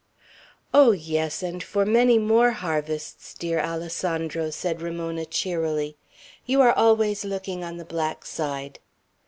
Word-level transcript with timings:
"Oh, 0.73 0.93
yes, 0.93 1.43
and 1.43 1.61
for 1.61 1.85
many 1.85 2.17
more 2.17 2.49
harvests, 2.53 3.35
dear 3.35 3.59
Alessandro!" 3.59 4.49
said 4.49 4.81
Ramona, 4.81 5.27
cheerily. 5.27 5.95
"You 6.47 6.59
are 6.61 6.73
always 6.73 7.23
looking 7.23 7.63
on 7.63 7.77
the 7.77 7.85
black 7.85 8.25
side." 8.25 8.79